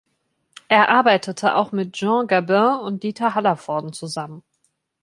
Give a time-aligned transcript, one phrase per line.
[0.67, 4.41] Er arbeitete auch mit Jean Gabin und Dieter Hallervorden zusammen.